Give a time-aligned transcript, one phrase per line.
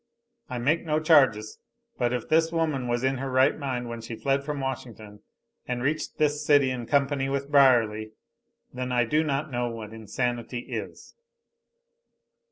[0.49, 1.59] I make no charges,
[1.99, 5.19] but if this woman was in her right mind when she fled from Washington
[5.67, 8.13] and reached this city in company with Brierly,
[8.73, 11.13] then I do not know what insanity is."